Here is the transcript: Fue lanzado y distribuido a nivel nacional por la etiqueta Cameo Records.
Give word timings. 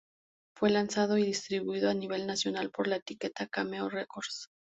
Fue 0.55 0.71
lanzado 0.71 1.19
y 1.19 1.23
distribuido 1.27 1.87
a 1.91 1.93
nivel 1.93 2.25
nacional 2.25 2.71
por 2.71 2.87
la 2.87 2.95
etiqueta 2.95 3.45
Cameo 3.45 3.87
Records. 3.87 4.47